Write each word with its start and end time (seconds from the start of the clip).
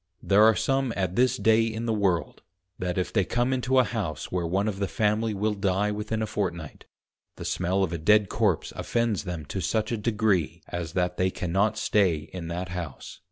There 0.23 0.41
are 0.41 0.55
some 0.55 0.91
at 0.95 1.15
this 1.15 1.37
day 1.37 1.63
in 1.63 1.85
the 1.85 1.93
World, 1.93 2.41
that 2.79 2.97
if 2.97 3.13
they 3.13 3.23
come 3.23 3.53
into 3.53 3.77
a 3.77 3.83
House 3.83 4.31
where 4.31 4.47
one 4.47 4.67
of 4.67 4.79
the 4.79 4.87
Family 4.87 5.35
will 5.35 5.53
die 5.53 5.91
within 5.91 6.23
a 6.23 6.25
Fortnight, 6.25 6.85
the 7.35 7.45
smell 7.45 7.83
of 7.83 7.93
a 7.93 7.99
dead 7.99 8.27
Corpse 8.27 8.73
offends 8.75 9.25
them 9.25 9.45
to 9.45 9.61
such 9.61 9.91
a 9.91 9.97
degree, 9.97 10.63
as 10.69 10.93
that 10.93 11.17
they 11.17 11.29
cannot 11.29 11.77
stay 11.77 12.15
in 12.33 12.47
that 12.47 12.69
House. 12.69 13.19